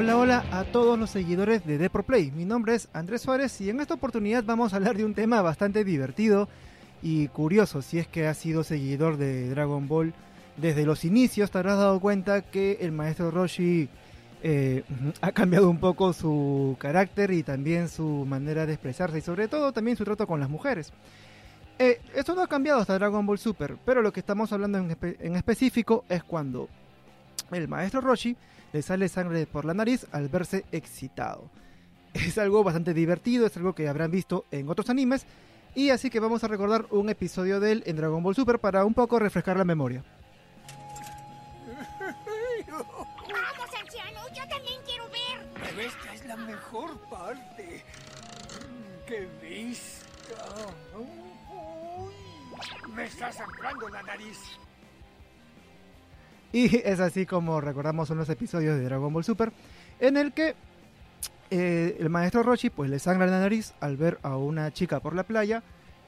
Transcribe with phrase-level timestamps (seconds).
[0.00, 2.30] Hola, hola a todos los seguidores de Depro Play.
[2.30, 5.42] Mi nombre es Andrés Suárez y en esta oportunidad vamos a hablar de un tema
[5.42, 6.48] bastante divertido
[7.02, 7.82] y curioso.
[7.82, 10.14] Si es que has sido seguidor de Dragon Ball
[10.56, 13.88] desde los inicios, te habrás dado cuenta que el maestro Roshi
[14.44, 14.84] eh,
[15.20, 19.72] ha cambiado un poco su carácter y también su manera de expresarse y sobre todo
[19.72, 20.92] también su trato con las mujeres.
[21.80, 25.34] Eh, esto no ha cambiado hasta Dragon Ball Super, pero lo que estamos hablando en
[25.34, 26.68] específico es cuando
[27.56, 28.36] el maestro Roshi
[28.72, 31.50] le sale sangre por la nariz al verse excitado.
[32.14, 35.26] Es algo bastante divertido, es algo que habrán visto en otros animes,
[35.74, 38.84] y así que vamos a recordar un episodio de él en Dragon Ball Super para
[38.84, 40.02] un poco refrescar la memoria.
[42.70, 45.46] Vamos, anciano, yo también quiero ver.
[45.54, 47.84] Pero esta es la mejor parte.
[49.06, 50.44] ¡Qué vista!
[50.96, 52.12] Uy,
[52.94, 54.38] me está sangrando la nariz.
[56.52, 59.52] Y es así como recordamos unos episodios de Dragon Ball Super,
[60.00, 60.54] en el que
[61.50, 65.14] eh, el maestro Roshi pues le sangra la nariz al ver a una chica por
[65.14, 65.62] la playa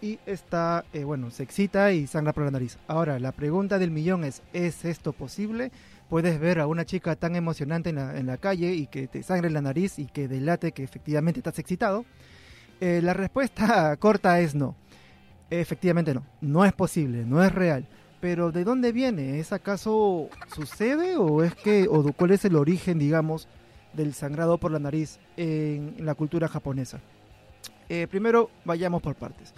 [0.00, 2.78] y está, eh, bueno, se excita y sangra por la nariz.
[2.88, 5.72] Ahora, la pregunta del millón es, ¿es esto posible?
[6.08, 9.62] ¿Puedes ver a una chica tan emocionante en la, calle y que te sangre la
[9.62, 12.04] nariz y que delate que efectivamente estás excitado?
[12.80, 14.76] Eh, la respuesta corta es no.
[15.48, 17.86] Efectivamente no, no es posible, no es real.
[18.24, 19.38] Pero ¿de dónde viene?
[19.38, 23.48] ¿Es acaso sucede o es que o cuál es el origen, digamos,
[23.92, 27.00] del sangrado por la nariz en la cultura japonesa?
[27.90, 29.52] Eh, primero, vayamos por partes.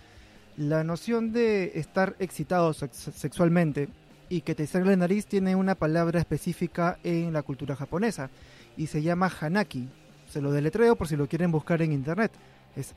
[0.56, 3.88] La noción de estar excitado sex- sexualmente
[4.28, 8.30] y que te sangre la nariz tiene una palabra específica en la cultura japonesa
[8.76, 9.88] y se llama hanaki.
[10.28, 12.32] Se lo deletreo por si lo quieren buscar en internet.
[12.74, 12.94] Es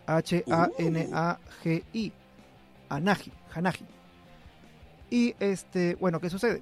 [0.87, 2.11] H-A-N-A-G-I.
[2.89, 3.85] Anaji, Hanaji.
[5.09, 6.61] Y este, bueno, ¿qué sucede?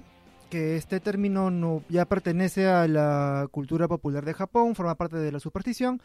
[0.50, 5.30] Que este término no, ya pertenece a la cultura popular de Japón, forma parte de
[5.30, 6.00] la superstición,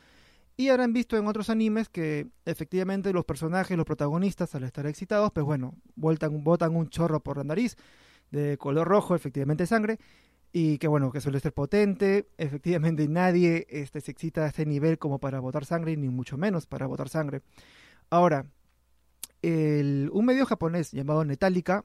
[0.57, 5.31] y habrán visto en otros animes que efectivamente los personajes, los protagonistas, al estar excitados,
[5.31, 7.77] pues bueno, botan, botan un chorro por la nariz
[8.31, 9.99] de color rojo, efectivamente sangre,
[10.51, 14.99] y que bueno, que suele ser potente, efectivamente nadie este, se excita a este nivel
[14.99, 17.41] como para botar sangre, ni mucho menos para botar sangre.
[18.09, 18.45] Ahora,
[19.41, 21.83] un medio japonés llamado Netálica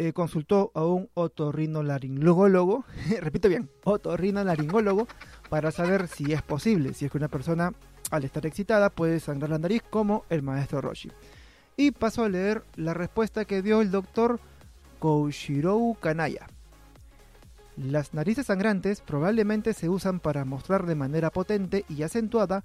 [0.00, 2.86] eh, consultó a un otorrinolaringólogo,
[3.20, 5.06] repito bien, otorrinolaringólogo,
[5.50, 7.74] para saber si es posible, si es que una persona
[8.10, 11.12] al estar excitada puede sangrar la nariz como el maestro Roshi.
[11.76, 14.40] Y paso a leer la respuesta que dio el doctor
[15.00, 16.46] Koushirou Kanaya.
[17.76, 22.64] Las narices sangrantes probablemente se usan para mostrar de manera potente y acentuada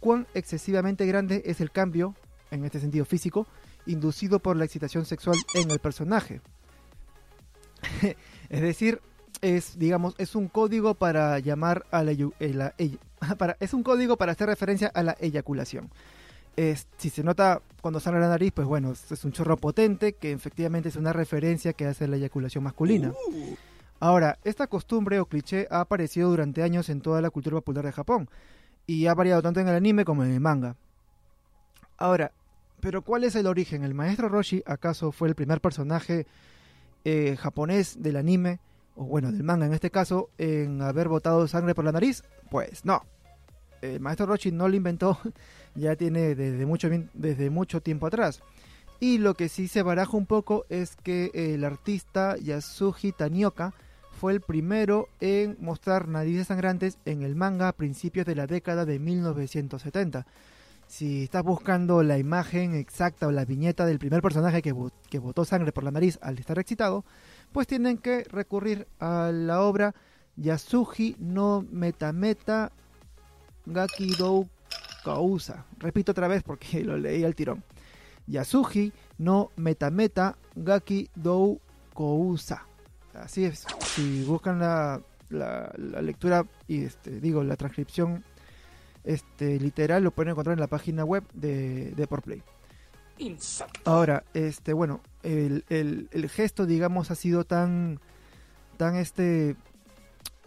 [0.00, 2.14] cuán excesivamente grande es el cambio,
[2.50, 3.46] en este sentido físico,
[3.86, 6.42] inducido por la excitación sexual en el personaje.
[8.50, 9.00] es decir,
[9.40, 12.74] es digamos es un código para llamar a la, eh, la
[13.38, 15.90] para, es un código para hacer referencia a la eyaculación.
[16.56, 20.12] Es- si se nota cuando sale la nariz, pues bueno, es, es un chorro potente
[20.14, 23.12] que efectivamente es una referencia que hace la eyaculación masculina.
[24.00, 27.92] Ahora, esta costumbre o cliché ha aparecido durante años en toda la cultura popular de
[27.92, 28.28] Japón
[28.86, 30.76] y ha variado tanto en el anime como en el manga.
[31.96, 32.32] Ahora,
[32.80, 33.82] pero ¿cuál es el origen?
[33.84, 36.26] ¿El maestro Roshi acaso fue el primer personaje
[37.04, 38.60] eh, japonés del anime,
[38.96, 42.22] o bueno, del manga en este caso, en haber botado sangre por la nariz?
[42.50, 43.02] Pues no.
[43.82, 45.18] El maestro Roshi no lo inventó,
[45.74, 48.42] ya tiene desde mucho, desde mucho tiempo atrás.
[49.00, 53.74] Y lo que sí se baraja un poco es que el artista Yasuji Tanioka
[54.12, 58.84] fue el primero en mostrar narices sangrantes en el manga a principios de la década
[58.84, 60.26] de 1970.
[60.94, 64.72] Si estás buscando la imagen exacta o la viñeta del primer personaje que,
[65.10, 67.04] que botó sangre por la nariz al estar excitado,
[67.50, 69.92] pues tienen que recurrir a la obra
[70.36, 72.70] Yasuji no Metameta
[73.66, 74.48] Gakidou
[75.02, 75.66] Kausa.
[75.80, 77.64] Repito otra vez porque lo leí al tirón.
[78.28, 81.58] Yasuji no Metameta Gaki Dou
[81.92, 82.68] Kousa.
[83.14, 83.66] Así es.
[83.80, 88.22] Si buscan la, la, la lectura y este, digo la transcripción
[89.04, 92.42] este, literal, lo pueden encontrar en la página web de, de Por Play.
[93.84, 98.00] Ahora, este, bueno, el, el, el gesto, digamos, ha sido tan,
[98.76, 99.56] tan, este,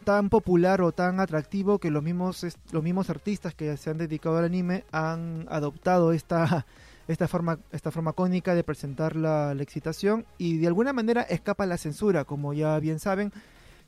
[0.04, 4.38] tan popular o tan atractivo que los mismos, los mismos artistas que se han dedicado
[4.38, 6.66] al anime han adoptado esta,
[7.08, 11.66] esta forma, esta forma cónica de presentar la, la excitación y de alguna manera escapa
[11.66, 13.32] la censura, como ya bien saben.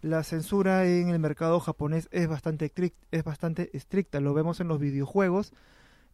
[0.01, 2.71] La censura en el mercado japonés es bastante,
[3.11, 5.51] es bastante estricta, lo vemos en los videojuegos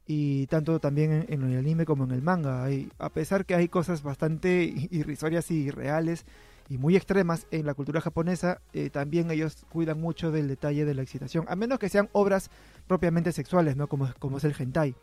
[0.08, 2.68] y tanto también en, el anime como en el manga.
[2.98, 6.26] A pesar que hay cosas bastante irrisorias y irreales
[6.68, 10.96] y muy extremas en la cultura japonesa, eh, también ellos cuidan mucho del detalle de
[10.96, 12.50] la excitación, a menos que sean obras
[12.88, 13.88] propiamente sexuales, ¿no?
[13.88, 14.96] Como, como es el hentai.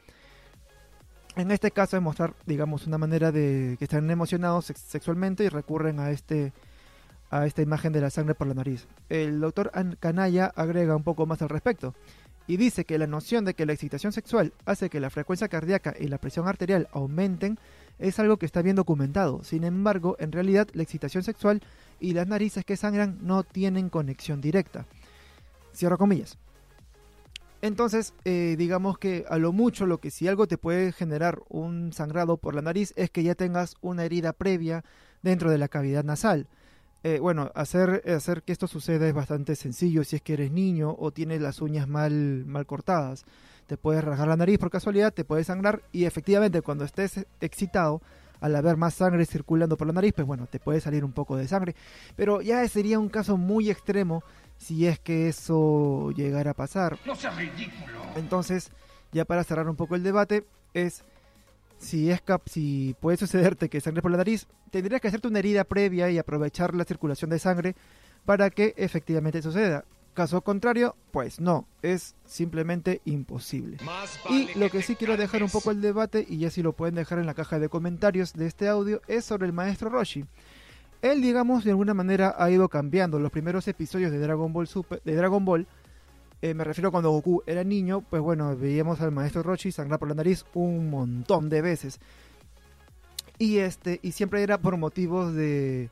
[1.37, 6.01] En este caso es mostrar, digamos, una manera de que están emocionados sexualmente y recurren
[6.01, 6.53] a este
[7.33, 8.87] a esta imagen de la sangre por la nariz.
[9.09, 11.95] El doctor Kanaya agrega un poco más al respecto
[12.47, 15.95] y dice que la noción de que la excitación sexual hace que la frecuencia cardíaca
[15.99, 17.59] y la presión arterial aumenten
[17.99, 19.43] es algo que está bien documentado.
[19.45, 21.63] Sin embargo, en realidad la excitación sexual
[22.01, 24.85] y las narices que sangran no tienen conexión directa.
[25.75, 26.37] Cierro comillas.
[27.63, 31.95] Entonces, eh, digamos que a lo mucho lo que si algo te puede generar un
[31.95, 34.85] sangrado por la nariz es que ya tengas una herida previa
[35.23, 36.47] dentro de la cavidad nasal.
[37.05, 40.95] Eh, bueno, hacer, hacer que esto suceda es bastante sencillo si es que eres niño
[40.99, 43.25] o tienes las uñas mal, mal cortadas.
[43.67, 48.03] Te puedes rasgar la nariz por casualidad, te puedes sangrar y efectivamente cuando estés excitado,
[48.43, 51.37] al haber más sangre circulando por la nariz, pues bueno, te puede salir un poco
[51.37, 51.77] de sangre.
[52.17, 54.25] Pero ya sería un caso muy extremo
[54.57, 56.99] si es que eso llegara a pasar.
[57.07, 58.03] No sea ridículo.
[58.17, 58.73] Entonces,
[59.13, 60.45] ya para cerrar un poco el debate,
[60.75, 61.05] es
[61.83, 65.41] si es cap si puede sucederte que sangre por la nariz, tendrías que hacerte una
[65.41, 67.75] herida previa y aprovechar la circulación de sangre
[68.25, 69.85] para que efectivamente suceda.
[70.15, 73.79] Caso contrario, pues no, es simplemente imposible.
[74.29, 76.95] y lo que sí quiero dejar un poco el debate, y ya si lo pueden
[76.95, 80.25] dejar en la caja de comentarios de este audio, es sobre el maestro Roshi
[81.03, 83.19] él, digamos, de alguna manera ha ido cambiando.
[83.19, 85.67] Los primeros episodios de Dragon Ball Super, de Dragon Ball,
[86.43, 90.09] eh, me refiero cuando Goku era niño, pues bueno, veíamos al maestro Roshi sangrar por
[90.09, 92.01] la nariz un montón de veces.
[93.39, 95.89] Y este, y siempre era por motivos de,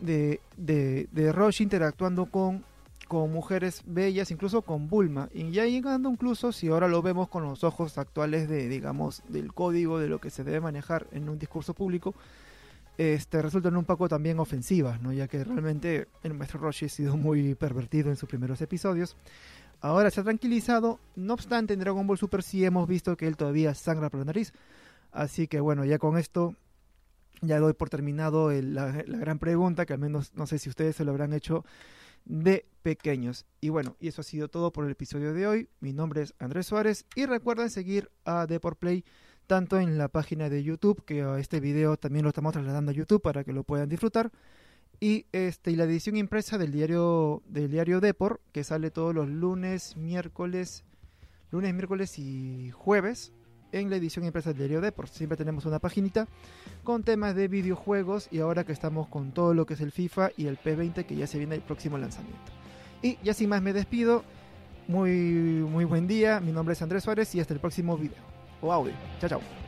[0.00, 2.64] de, de, de Roshi interactuando con,
[3.08, 5.28] con mujeres bellas, incluso con Bulma.
[5.34, 9.52] Y ya llegando incluso, si ahora lo vemos con los ojos actuales de, digamos, del
[9.52, 12.14] código de lo que se debe manejar en un discurso público,
[12.96, 15.12] este, resultan un poco también ofensivas, ¿no?
[15.12, 19.16] ya que realmente el maestro Roshi ha sido muy pervertido en sus primeros episodios.
[19.84, 23.36] Ahora se ha tranquilizado, no obstante en Dragon Ball Super sí hemos visto que él
[23.36, 24.54] todavía sangra por la nariz.
[25.12, 26.56] Así que bueno, ya con esto
[27.42, 31.04] ya doy por terminado la, gran pregunta, que al menos no sé si ustedes se
[31.04, 31.66] lo habrán hecho
[32.24, 33.44] de pequeños.
[33.60, 35.68] Y bueno, y eso ha sido todo por el episodio de hoy.
[35.80, 39.12] Mi nombre es Andrés Suárez y recuerden seguir a Deporplay Play
[39.46, 43.20] tanto en la página de YouTube, que este video también lo estamos trasladando a YouTube
[43.20, 44.32] para que lo puedan disfrutar,
[45.00, 48.00] y este y la edición impresa del diario del diario
[48.52, 50.84] que sale todos los lunes, miércoles,
[51.50, 53.32] lunes, miércoles y jueves
[53.72, 55.08] en la edición impresa del diario Depor.
[55.08, 56.28] Siempre tenemos una paginita
[56.84, 60.30] con temas de videojuegos y ahora que estamos con todo lo que es el FIFA
[60.36, 62.52] y el P20 que ya se viene el próximo lanzamiento.
[63.02, 64.24] Y ya sin más me despido.
[64.86, 66.40] Muy muy buen día.
[66.40, 68.22] Mi nombre es Andrés Suárez y hasta el próximo video
[68.60, 68.94] o audio.
[69.20, 69.63] Chao, chao.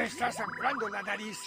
[0.00, 1.38] Me está sangrando la nariz.